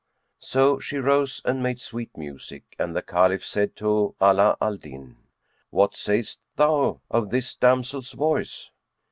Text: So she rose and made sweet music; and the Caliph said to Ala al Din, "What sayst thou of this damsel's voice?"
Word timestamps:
So 0.39 0.79
she 0.79 0.97
rose 0.97 1.43
and 1.45 1.61
made 1.61 1.79
sweet 1.79 2.17
music; 2.17 2.75
and 2.79 2.95
the 2.95 3.03
Caliph 3.03 3.45
said 3.45 3.75
to 3.75 4.15
Ala 4.19 4.57
al 4.59 4.77
Din, 4.77 5.17
"What 5.69 5.95
sayst 5.95 6.39
thou 6.55 7.01
of 7.11 7.29
this 7.29 7.53
damsel's 7.53 8.13
voice?" 8.13 8.71